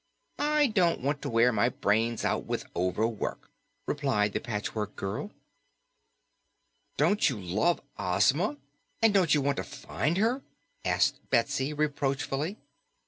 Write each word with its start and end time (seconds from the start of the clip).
"I 0.39 0.65
don't 0.65 1.01
want 1.01 1.21
to 1.21 1.29
wear 1.29 1.51
my 1.51 1.69
brains 1.69 2.25
out 2.25 2.45
with 2.45 2.65
overwork," 2.75 3.51
replied 3.85 4.33
the 4.33 4.39
Patchwork 4.39 4.95
Girl. 4.95 5.29
"Don't 6.97 7.29
you 7.29 7.39
love 7.39 7.81
Ozma? 7.99 8.57
And 9.03 9.13
don't 9.13 9.35
you 9.35 9.43
want 9.43 9.57
to 9.57 9.63
find 9.63 10.17
her?" 10.17 10.41
asked 10.83 11.19
Betsy 11.29 11.71
reproachfully. 11.71 12.57